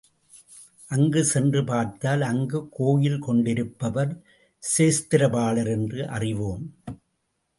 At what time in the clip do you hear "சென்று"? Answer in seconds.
1.23-1.63